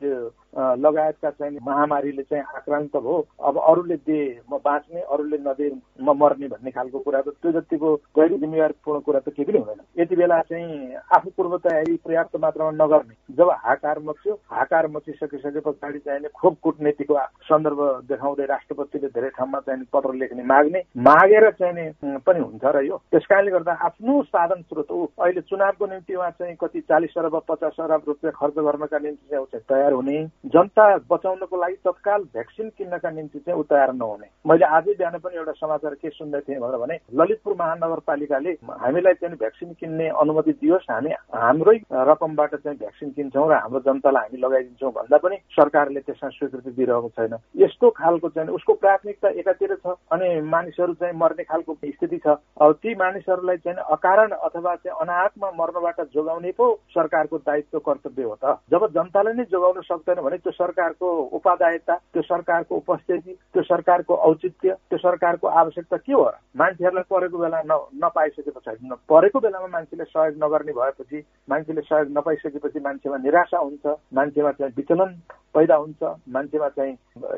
[0.57, 4.19] लगायतका चाहिँ महामारीले चाहिँ आक्रान्त भयो अब अरूले दे
[4.51, 5.69] म बाँच्ने अरूले नदे
[6.01, 10.01] म मर्ने भन्ने खालको कुरा त त्यो जतिको गैर जिम्मेवारपूर्ण कुरा त केही पनि हुँदैन।
[10.01, 15.99] यति बेला चाहिँ आफू पूर्व तयारी पर्याप्त मात्रामा नगर्ने। जब हाकार मच्यो हाकार मचिसकिसके पछाडि
[15.99, 17.15] चाहिँ खोप कुटनीतिको
[17.49, 21.91] सन्दर्भ देखाउँदै राष्ट्रपतिले धेरै ठाउँमा चाहिँ पत्र लेख्ने माग्ने मागेर चाहिँ
[22.25, 24.91] पनि हुन्छ र यो। त्यस कारणले गर्दा आफ्नो साधन स्रोत
[25.21, 29.61] अहिले चुनावको निम्ति उहाँ चाहिँ कति चालिस अरब पचास अरब रुपियाँ खर्च गर्नका निम्ति चाहिँ
[29.69, 30.17] तयार हुने।
[30.53, 35.51] जनता बचाउनको लागि तत्काल भ्याक्सिन किन्नका निम्ति चाहिँ उताएर नहुने। मैले आजै बिहान पनि एउटा
[35.59, 38.51] समाचार के सुन्दै थिएँ भनेर भने ललितपुर महानगरपालिकाले
[38.83, 41.77] हामीलाई चाहिँ भ्याक्सिन किन्ने अनुमति दियोस् हामी हाम्रै
[42.09, 47.09] रकमबाट चाहिँ भ्याक्सिन किन्छौँ र हाम्रो जनतालाई हामी लगाइदिन्छौँ भन्दा पनि सरकारले त्यसमा स्वीकृति दिइरहेको
[47.17, 47.33] छैन।
[47.63, 52.73] यस्तो खालको चाहिँ उसको प्राथमिकता एकातिर छ अनि मानिसहरू चाहिँ मर्ने खालको स्थिति छ। अब
[52.81, 58.57] ती मानिसहरूलाई चाहिँ अकारण अथवा चाहिँ अनाहकमा मर्नबाट जोगाउने पो सरकारको दायित्व कर्तव्य हो त।
[58.71, 61.07] जब जनताले नै जोगाउन सक्दैन किनभने त्यो सरकारको
[61.39, 66.35] उपादायता त्यो सरकारको उपस्थिति त्यो सरकारको औचित्य त्यो सरकारको आवश्यकता के हो र?
[66.57, 67.71] मान्छेहरूलाई परेको बेला न
[68.03, 74.51] नपाइसके पछाडि परेको बेलामा मान्छेले सहयोग नगर्ने भएपछि मान्छेले सहयोग नपाइसकेपछि मान्छेमा निराशा हुन्छ मान्छेमा
[74.51, 75.11] चाहिँ विचलन
[75.55, 76.93] पैदा हुन्छ मान्छेमा चाहिँ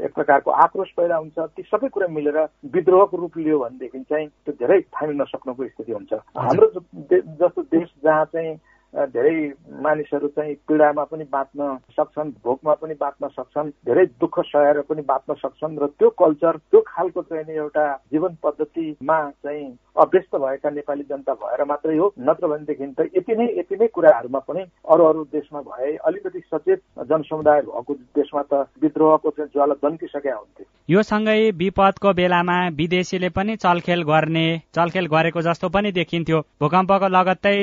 [0.06, 2.38] एक प्रकारको आक्रोश पैदा हुन्छ। ती सबै कुरा मिलेर
[2.74, 6.68] विद्रोहको रूप लियो भनेदेखि चाहिँ त्यो धेरै थामी नसक्नुको स्थिति हुन्छ। हाम्रो
[7.14, 8.58] जस्तो देश जहाँ चाहिँ
[8.92, 9.34] धेरै
[9.80, 15.34] मानिसहरू चाहिँ पीडामा पनि बाँच्न सक्छन् भोकमा पनि बाँच्न सक्छन् धेरै दुःख सहेर पनि बाँच्न
[15.38, 19.68] सक्छन् र त्यो कल्चर त्यो खालको चाहिँ एउटा जीवन पद्धतिमा चाहिँ
[20.00, 24.40] अभ्यस्त भएका नेपाली जनता भएर मात्रै हो नत्र भनेदेखि त यति नै यति नै कुराहरूमा
[24.48, 30.36] पनि अरू अरू देशमा भए अलिकति सचेत जनसमुदाय भएको देशमा त विद्रोहको चाहिँ ज्वाला दन्किसकेका
[30.36, 37.08] हुन्थे। यो सँगै विपदको बेलामा विदेशीले पनि चलखेल गर्ने चलखेल गरेको जस्तो पनि देखिन्थ्यो। भूकम्पको
[37.10, 37.56] लगत्तै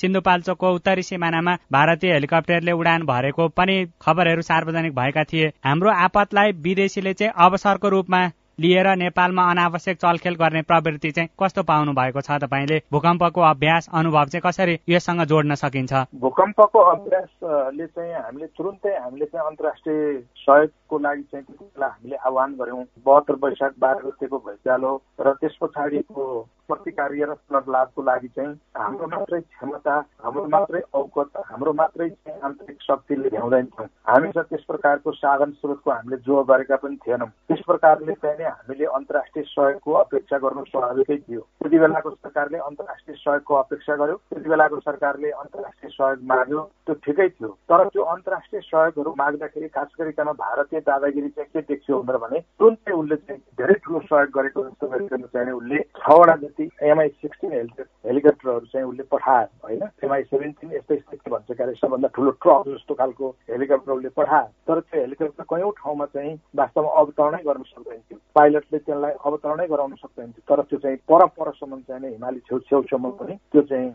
[0.00, 7.12] सिन्धुपाल्चोकको उत्तरी सिमानामा भारतीय हेलिकप्टरले उडान भरेको पनि खबरहरू सार्वजनिक भएका थिए। हाम्रो आपतलाई विदेशीले
[7.14, 8.22] चाहिँ अवसरको रूपमा
[8.60, 12.78] लिएर नेपालमा अनावश्यक चलखेल गर्ने प्रवृत्ति चाहिँ कस्तो पाउनु भएको छ तपाईँले?
[12.92, 15.92] भूकम्पको अभ्यास अनुभव चाहिँ कसरी यससँग जोड्न सकिन्छ?
[16.20, 22.54] भूकम्पको अभ्यासले चाहिँ हामीले तुरुन्तै हामीले चाहिँ अन्तर्राष्ट्रिय सहयोगको लागि चाहिँ त्यति बेला हामीले आह्वान
[22.60, 26.24] गऱ्यौँ। बहत्तर वैशाख बाह्र गतेको भइसक्यो र त्यस पछाडिको
[26.68, 32.78] प्रतिकार्य र पुनर्लाभको लागि चाहिँ हाम्रो मात्रै क्षमता हाम्रो मात्रै औकत हाम्रो मात्रै चाहिँ आन्तरिक
[32.82, 38.41] शक्तिले भ्याउँदैनथ्यौँ। हामी त्यस प्रकारको साधन स्रोतको हामीले जो गरेका पनि थिएनौँ। त्यस प्रकारले चाहिँ
[38.44, 44.48] हामीले अन्तर्राष्ट्रिय सहयोगको अपेक्षा गर्नु स्वाभाविकै थियो। त्यति बेलाको सरकारले अन्तर्राष्ट्रिय सहयोगको अपेक्षा गर्यो त्यति
[44.48, 50.32] बेलाको सरकारले अन्तर्राष्ट्रिय सहयोग माग्यो त्यो ठिकै थियो। तर त्यो अन्तर्राष्ट्रिय सहयोगहरू माग्दाखेरि खास गरिकन
[50.42, 55.22] भारतीय दादागिरी चाहिँ के देख्यो भने तुरन्तै उसले चाहिँ धेरै ठुलो सहयोग गरेको जस्तो गरिकन
[55.32, 59.82] चाहिँ उसले छवटा जति एमआई सिक्सटिन हेलिकप्टरहरू चाहिँ उसले पठायो होइन?
[60.04, 64.80] एमआई सेभेन्टिन यस्तै यस्तै भन्छ क्यारे सबभन्दा ठुलो ट्रक जस्तो खालको हेलिकप्टर उसले पठायो तर
[64.80, 70.30] त्यो हेलिकप्टर कयौँ ठाउँमा चाहिँ वास्तवमा अवतरणै गर्न सक्दैन थियो। पाइलटले त्यसलाई अवतरणै गराउन सक्दैन
[70.48, 73.88] तर त्यो चाहिँ पर परसम्म चाहिँ हिमाली छेउ छेउसम्म पनि त्यो चाहिँ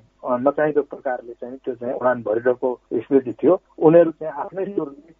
[0.45, 4.65] नचाहिँदो प्रकारले चाहिँ त्यो चाहिँ उडान भरिरहेको स्थिति थियो। उनीहरू चाहिँ आफ्नै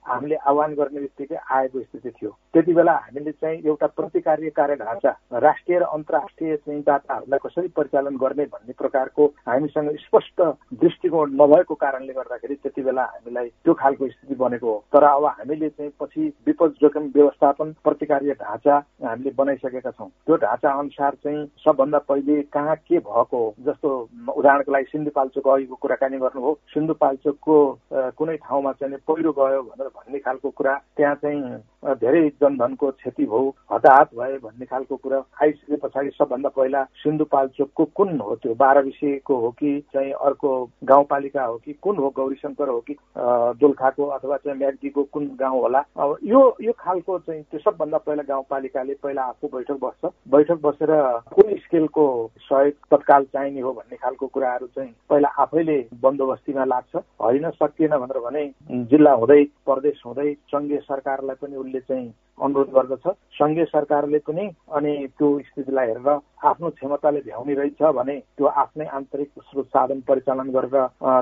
[0.08, 5.12] हामीले आह्वान गर्ने बित्तिकै आएको स्थिति थियो। त्यति बेला हामीले चाहिँ एउटा प्रतिकार्य कार्य ढाँचा
[5.40, 10.42] राष्ट्रिय र अन्तर्राष्ट्रिय चाहिँ डाटाहरूलाई कसरी परिचालन गर्ने भन्ने प्रकारको हामीसँग स्पष्ट
[10.82, 15.70] दृष्टिकोण नभएको कारणले गर्दाखेरि त्यति बेला हामीलाई त्यो खालको स्थिति बनेको हो। तर अब हामीले
[15.70, 22.00] चाहिँ पछि विपद जोखिम व्यवस्थापन प्रतिकार्य ढाँचा हामीले बनाइसकेका छौँ। त्यो ढाँचा अनुसार चाहिँ सबभन्दा
[22.08, 23.90] पहिले कहाँ के भएको जस्तो
[24.38, 27.58] उदाहरणको लागि सिन्धुपाल्चोकको अघिको कुराकानी गर्नुभयो। सिन्धुपाल्चोकको
[28.18, 31.42] कुनै ठाउँमा चाहिँ पहिरो गयो भनेर भन्ने खालको कुरा त्यहाँ चाहिँ
[32.02, 38.20] धेरै जनधनको क्षति भयो। हताहत भए भन्ने खालको कुरा आइसके पछाडि सबभन्दा पहिला सिन्धुपाल्चोकको कुन
[38.20, 38.54] हो त्यो?
[38.54, 40.50] बाह्र विषयको हो कि चाहिँ अर्को
[40.84, 42.10] गाउँपालिका हो कि कुन हो?
[42.18, 42.96] गौरी शङ्कर हो कि
[43.62, 45.80] दोलखाको अथवा चाहिँ म्याग्दीको कुन गाउँ होला?
[45.98, 50.92] अब यो यो खालको चाहिँ त्यो सबभन्दा पहिला गाउँपालिकाले पहिला आफू बैठक बस्छ। बैठक बसेर
[51.36, 52.06] कुन स्केलको
[52.50, 58.20] सहयोग तत्काल चाहिने हो भन्ने खालको कुराहरू चाहिँ पहिला आफैले बन्दोबस्तीमा लाग्छ। होइन सकिएन भनेर
[58.20, 58.46] भने
[58.92, 59.44] जिल्ला हुँदै
[59.88, 64.46] प्रदेश हुँदै सङ्घीय सरकारलाई पनि उसले चाहिँ अनुरोध गर्दछ। सङ्घीय सरकारले पनि
[64.78, 70.50] अनि त्यो स्थितिलाई हेरेर आफ्नो क्षमताले भ्याउने रहेछ भने त्यो आफ्नै आन्तरिक स्रोत साधन परिचालन
[70.56, 70.76] गरेर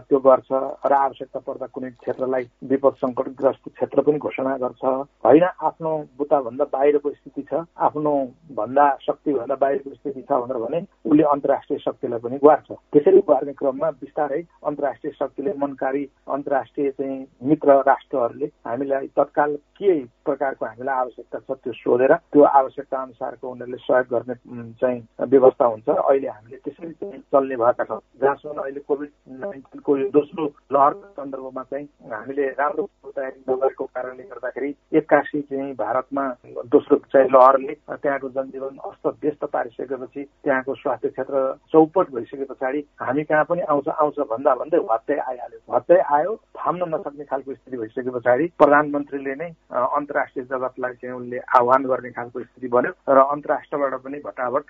[0.07, 0.51] त्यो गर्छ
[0.85, 4.83] र आवश्यकता पर्दा कुनै क्षेत्रलाई विपद सङ्कटग्रस्त क्षेत्र पनि घोषणा गर्छ।
[5.25, 8.13] होइन आफ्नो बुताभन्दा बाहिरको स्थिति छ आफ्नो
[8.59, 13.89] भन्दा शक्तिभन्दा बाहिरको स्थिति छ भनेर भने उसले अन्तर्राष्ट्रिय शक्तिलाई पनि गुहार्छ त्यसरी गुहार्ने क्रममा
[14.03, 19.93] बिस्तारै अन्तर्राष्ट्रिय शक्तिले मनकारी अन्तर्राष्ट्रिय चाहिँ मित्र राष्ट्रहरूले हामीलाई तत्काल के
[20.25, 24.35] प्रकारको हामीलाई आवश्यकता छ त्यो सोधेर त्यो आवश्यकता अनुसारको उनीहरूले सहयोग गर्ने
[24.81, 29.09] चाहिँ व्यवस्था हुन्छ। अहिले हामीले त्यसरी चाहिँ चल्ने भएका छौँ। जहाँसम्म अहिले कोभिड
[29.45, 32.83] नाइन्टिनको यो दोस्रो लहरको सन्दर्भमा चाहिँ हामीले राम्रो
[33.15, 36.25] तयारी नगरेको कारणले गर्दाखेरि एक्कासी चाहिँ भारतमा
[36.73, 43.23] दोस्रो चाहिँ लहरले त्यहाँको जनजीवन अस्त व्यस्त पारिसकेपछि त्यहाँको स्वास्थ्य क्षेत्र चौपट भइसके पछाडि हामी
[43.29, 48.09] कहाँ पनि आउँछ आउँछ भन्दा भन्दै भत्तै आइहाल्यो। भत्तै आयो थाम्न नसक्ने खालको स्थिति भइसके
[48.09, 54.19] पछाडि प्रधानमन्त्रीले नै अन्तर्राष्ट्रिय जगतलाई चाहिँ उनले आह्वान गर्ने खालको स्थिति बन्यो र अन्तर्राष्ट्रबाट पनि
[54.25, 54.63] भटाभट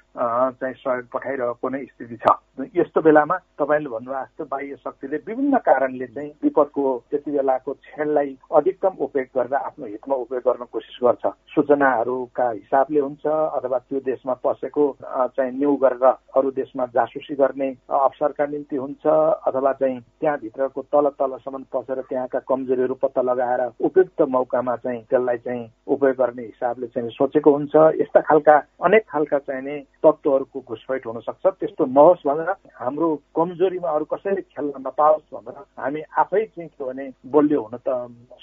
[0.59, 2.35] चाहिँ सहयोग पठाइरहेको नै स्थिति छ।
[2.75, 8.93] यस्तो बेलामा तपाईँले भन्नुभएको जस्तो बाह्य शक्तिले विभिन्न कारणले चाहिँ विपदको त्यति बेलाको क्षणलाई अधिकतम
[9.05, 14.85] उपयोग गरेर आफ्नो हितमा उपयोग गर्न कोसिस गर्छ। सूचनाहरूका हिसाबले हुन्छ अथवा त्यो देशमा पसेको
[15.03, 21.63] चाहिँ न्यु गरेर अरू देशमा जासुसी गर्ने अवसरका निम्ति हुन्छ अथवा चाहिँ त्यहाँभित्रको तल तलसम्म
[21.73, 27.51] पसेर त्यहाँका कमजोरीहरू पत्ता लगाएर उपयुक्त मौकामा चाहिँ त्यसलाई चाहिँ उपयोग गर्ने हिसाबले चाहिँ सोचेको
[27.51, 32.49] हुन्छ। यस्ता खालका अनेक खालका चाहिने तत्त्वहरूको घुसपैठ हुन सक्छ त्यस्तो नहोस् भनेर
[32.79, 37.89] हाम्रो कमजोरीमा अरू कसैले खेल्न नपाओस् भनेर हामी आफै चाहिँ के भने बलियो हुन त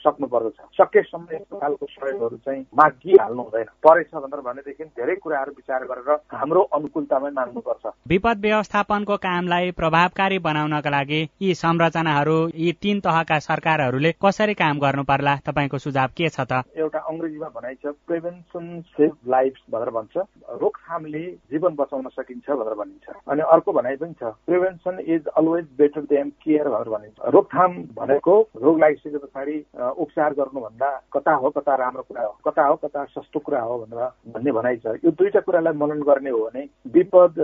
[0.02, 5.84] सक्नु पर्दछ सकेसम्म यस्तो खालको सहयोगहरू चाहिँ मागिहाल्नु हुँदैन। परेछ भनेर भनेदेखि धेरै कुराहरू विचार
[5.90, 13.38] गरेर हाम्रो अनुकूलतामै मान्नुपर्छ विपद व्यवस्थापनको कामलाई प्रभावकारी बनाउनका लागि यी संरचनाहरू यी तीन तहका
[13.48, 15.34] सरकारहरूले कसरी काम गर्नु पर्ला?
[15.46, 16.52] तपाईँको सुझाव के छ त?
[16.76, 20.16] एउटा अङ्ग्रेजीमा भनाइ छ प्रिभेन्सन सेभ लाइफ भनेर भन्छ।
[20.60, 21.22] रोकथामले
[21.52, 26.30] जीवन बचाउन सकिन्छ भनेर भनिन्छ। अनि अर्को भनाइ पनि छ prevention is always better than
[26.42, 32.22] care भनेर भनिन्छ। रोकथाम भनेको रोग लागिसके पछाडि उपचार गर्नुभन्दा कता हो कता राम्रो कुरा
[32.22, 36.02] हो कता हो कता सस्तो कुरा हो भनेर भन्ने भनाइ छ। यो दुईटा कुरालाई मनन
[36.02, 37.38] गर्ने हो भने विपद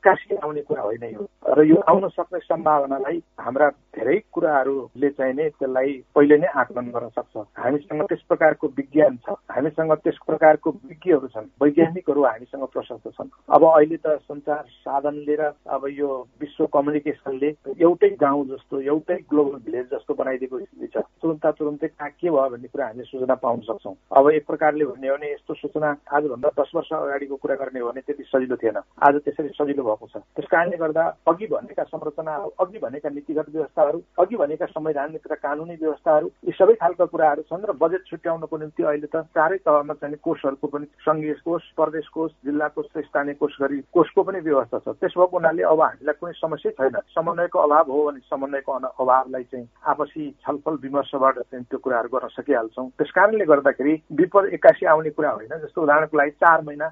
[0.00, 5.48] एक्कासी आउने कुरा होइन यो। र यो आउन सक्ने सम्भावनालाई हाम्रा धेरै कुराहरूले चाहिँ नै
[5.60, 11.28] त्यसलाई पहिले नै आकलन गर्न सक्छ। हामीसँग त्यस प्रकारको विज्ञान छ हामीसँग त्यस प्रकारको विज्ञहरू
[11.28, 16.08] छन् वैज्ञानिकहरू हामीसँग प्रशस्त छन्। अब अहिले त सञ्चार साधनले र अब यो
[16.40, 22.10] विश्व कम्युनिकेसनले एउटै गाउँ जस्तो एउटै ग्लोबल भिलेज जस्तो बनाइदिएको स्थिति छ। तुरन्त तुरन्तै कहाँ
[22.16, 25.54] के भयो भन्ने कुरा हामीले सूचना पाउन सक्छौँ। अब एक प्रकारले भन्ने हो भने यस्तो
[25.60, 29.88] सूचना आजभन्दा दस वर्ष अगाडिको कुरा गर्ने हो भने त्यति सजिलो थिएन। आज त्यसरी सजिलो
[29.90, 35.26] भएको छ। त्यस कारणले गर्दा अघि भनेका संरचनाहरू अघि भनेका नीतिगत व्यवस्थाहरू अघि भनेका संवैधानिक
[35.26, 39.58] र कानुनी व्यवस्थाहरू यी सबै खालका कुराहरू छन् र बजेट छुट्याउनको निम्ति अहिले त चारै
[39.66, 44.22] तहमा चाहिँ कोषहरूको पनि सङ्घीय कोष प्रदेश कोष जिल्ला कोष र स्थानीय कोष गरी कोषको
[44.22, 48.20] पनि व्यवस्था छ। त्यस भएको हुनाले अब हामीलाई कुनै समस्या छैन। समन्वयको अभाव हो भने
[48.30, 54.44] समन्वयको अभावलाई चाहिँ आपसी छलफल विमर्शबाट चाहिँ त्यो कुराहरू गर्न सकिहाल्छौँ। त्यस कारणले गर्दाखेरि विपद
[54.54, 56.86] एक्कासी आउने कुरा होइन जस्तो उदाहरणको लागि चार महिना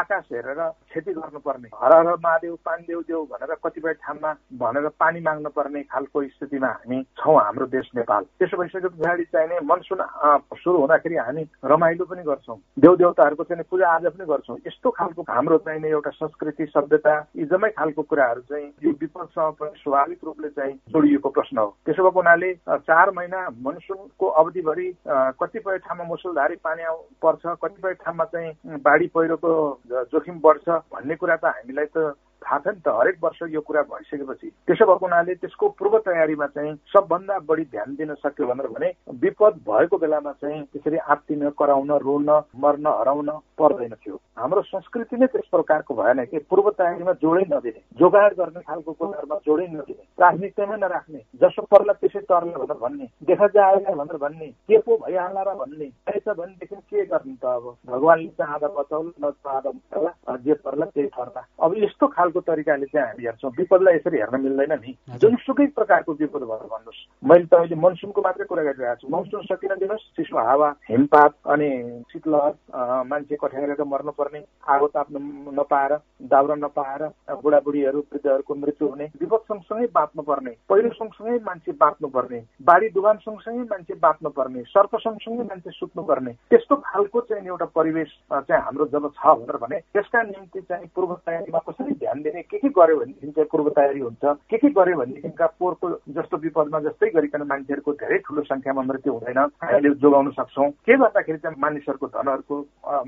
[0.00, 0.60] आकाश हेरेर
[0.92, 6.22] खेती गर्नुपर्ने हर हर महादेव पानी देऊ भनेर कतिपय ठाउँमा भनेर पानी माग्न पर्ने खालको
[6.24, 9.98] स्थितिमा हामी छौँ हाम्रो देश नेपाल। त्यसो भइसके पछाडि चाहिने मनसुन
[10.54, 15.22] सुरु हुँदाखेरि हामी रमाइलो पनि गर्छौँ। देव देवताहरूको चाहिँ पूजा आज पनि गर्छौँ। यस्तो खालको
[15.28, 20.48] हाम्रो चाहिने एउटा संस्कृति सभ्यता यी जम्मै खालको कुराहरू चाहिँ यो विपदसँग पनि स्वाभाविक रूपले
[20.54, 22.52] चाहिँ जोडिएको प्रश्न हो। त्यसो भएको हुनाले
[22.86, 24.88] चार महिना मनसुनको अवधिभरि
[25.42, 26.82] कतिपय ठाउँमा मुसलधारी पानी
[27.22, 29.50] पर्छ कतिपय ठाउँमा चाहिँ बाढी पहिरोको
[30.12, 33.82] जोखिम बढ्छ भन्ने कुरा त हामीलाई त थाहा छ नि त हरेक वर्ष यो कुरा
[33.90, 38.92] भइसकेपछि त्यसो भएको हुनाले त्यसको पूर्व तयारीमा चाहिँ सबभन्दा बढी ध्यान दिन सक्यो भनेर भने
[39.22, 45.26] विपद भएको बेलामा चाहिँ त्यसरी आत्तिन कराउन रोन मर्न हराउन पर्दैन थियो। हाम्रो संस्कृति नै
[45.26, 50.76] त्यस प्रकारको भएन कि पूर्व तयारीमा जोडै नदिने जोगाड गर्ने खालको कुराहरूमा जोडै नदिने प्राथमिकतामै
[50.78, 55.54] नराख्ने जसो पर्ला त्यसै तरला भनेर भन्ने देखा जाएगा भनेर भन्ने के पो भइहाल्ला र
[55.58, 57.64] भन्ने छ भनेदेखि के गर्ने त अब?
[57.86, 63.50] भगवान्ले चाहँदा बचाउला नचाहँदा जे पर्ला त्यही पर्ला। अब यस्तो खालको तरिकाले चाहिँ हामी हेर्छौँ।
[63.58, 68.44] विपदलाई यसरी हेर्न मिल्दैन नि। जुनसुकै प्रकारको विपद भएर भन्नुहोस्। मैले त अहिले मनसुनको मात्रै
[68.44, 71.68] कुरा गरिरहेको छु। मनसुन सकिन दिनुहोस्। चिसो हावा हिमपात अनि
[72.12, 72.52] शीतलहर
[73.08, 75.18] मान्छे कठ्यारेर मर्नु पर्ने आगो ताप्नु
[75.52, 75.92] नपाएर
[76.28, 77.02] दाउरा नपाएर
[77.42, 83.16] बुढाबुढीहरू वृद्धहरूको मृत्यु हुने विपद सँगसँगै बाँच्नु पर्ने पहिरो सँगसँगै मान्छे बाँच्नु पर्ने बाढी डुबान
[83.18, 88.62] सँगसँगै मान्छे बाँच्नु पर्ने सर्प सँगसँगै मान्छे सुत्नु पर्ने त्यस्तो खालको चाहिँ एउटा परिवेश चाहिँ
[88.62, 92.68] हाम्रो जब छ भनेर भने त्यसका निम्ति चाहिँ पूर्व तयारीमा कसरी ध्यान दिने के के
[92.68, 94.24] गर्यो भनेदेखि चाहिँ पूर्व तयारी हुन्छ?
[94.50, 99.38] के के गर्यो भनेदेखिका पोहोरको जस्तो विपदमा जस्तै गरिकन मान्छेहरूको धेरै ठुलो संख्यामा मृत्यु हुँदैन?
[99.62, 102.56] हामीले जोगाउन सक्छौँ। के गर्दाखेरि चाहिँ मानिसहरूको धनहरूको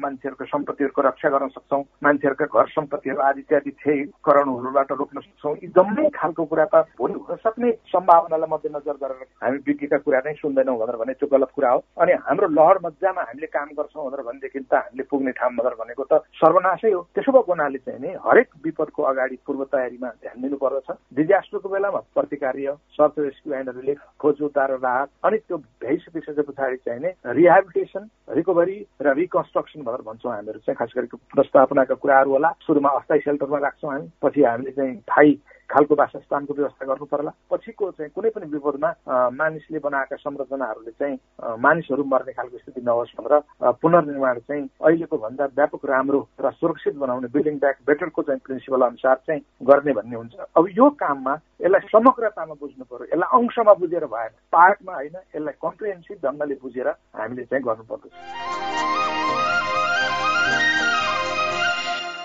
[0.04, 1.82] मान्छेहरूको सम्पत्तिहरूको रक्षा गर्न सक्छौँ?
[2.04, 5.54] मान्छेहरूका घर सम्पत्तिहरू आदि इत्यादि क्षयकरणहरूबाट रोक्न सक्छौँ?
[5.62, 10.34] यी जम्मै खालको कुरा त भोलि हुन सक्ने सम्भावनालाई मध्यनजर गरेर हामी विज्ञका कुरा नै
[10.40, 14.22] सुन्दैनौँ भनेर भने त्यो गलत कुरा हो। अनि हाम्रो लहर मजामा हामीले काम गर्छौँ भनेर
[14.28, 18.10] भनेदेखि त हामीले पुग्ने ठाउँ भनेर भनेको त सर्वनाशै हो। त्यसो भएको हुनाले चाहिँ नि
[18.26, 24.00] हरेक विपदको अगाडि पूर्व तयारीमा ध्यान दिनु पर्दछ डिजास्टरको बेलामा प्रतिकार्य सर्च रेस्क्यु एन्ड रिलिफ
[24.20, 30.32] खोज उद्धार राहत अनि त्यो भइसकिसके पछाडि चाहिँ नै रिहेबिलिटेसन रिकभरी र रिकन्स्ट्रक्सन भनेर भन्छौँ
[30.32, 34.96] हामीहरू चाहिँ। खास गरी प्रस्तावनाका कुराहरू होला। सुरुमा अस्थायी सेल्टरमा राख्छौँ हामी। पछि हामीले चाहिँ
[35.10, 35.38] थाई
[35.70, 38.90] खालको वासस्थानको व्यवस्था गर्नु पर्ला। पछिको चाहिँ कुनै पनि विपदमा
[39.30, 41.16] मानिसले बनाएका संरचनाहरूले चाहिँ
[41.58, 47.28] मानिसहरू मर्ने खालको स्थिति नहोस् भनेर पुनर्निर्माण चाहिँ अहिलेको भन्दा व्यापक राम्रो र सुरक्षित बनाउने
[47.30, 52.54] बिल्डिङ ब्याक बेटरको चाहिँ प्रिन्सिपल अनुसार चाहिँ गर्ने भन्ने हुन्छ। अब यो काममा यसलाई समग्रतामा
[52.60, 58.99] बुझ्नु पर्यो। यसलाई अंशमा बुझेर भएन। पार्टमा होइन यसलाई कम्प्रिहेन्सिभ ढङ्गले बुझेर हामीले चाहिँ गर्नुपर्दछ।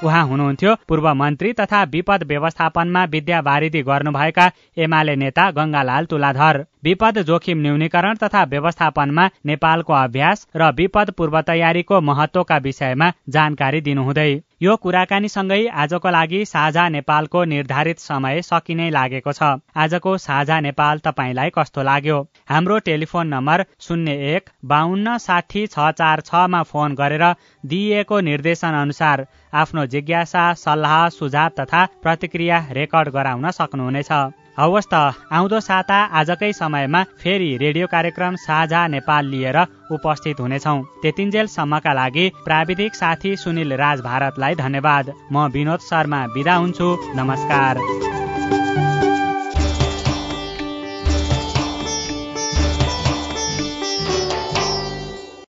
[0.03, 7.62] उहाँ हुनुहुन्थ्यो पूर्व मन्त्री तथा विपद व्यवस्थापनमा विद्यावारिधि गर्नुभएका एमाले नेता गंगालाल तुलाधर। विपद जोखिम
[7.62, 14.31] न्यूनीकरण तथा व्यवस्थापनमा नेपालको अभ्यास र विपद पूर्व तयारीको महत्वका विषयमा जानकारी दिनुहुँदै
[14.62, 21.50] यो कुराकानीसँगै आजको लागि साझा नेपालको निर्धारित समय सकिनै लागेको छ। आजको साझा नेपाल तपाईँलाई
[21.58, 22.20] कस्तो लाग्यो?
[22.50, 27.26] हाम्रो टेलिफोन नम्बर शून्य एक बाहन्न साठी छ चार छमा फोन गरेर
[27.63, 34.12] दिइएको निर्देशन अनुसार आफ्नो जिज्ञासा सल्लाह सुझाव तथा प्रतिक्रिया रेकर्ड गराउन सक्नुहुनेछ।
[34.58, 34.96] हवस् त
[35.32, 39.58] आउँदो साता आजकै समयमा फेरि रेडियो कार्यक्रम साझा नेपाल लिएर
[39.91, 46.88] उपस्थित हुनेछौ। त्यतिन्जेलसम्मका लागि प्राविधिक साथी सुनिल राज भारतलाई धन्यवाद। म विनोद शर्मा बिदा हुन्छु।
[47.15, 48.24] नमस्कार।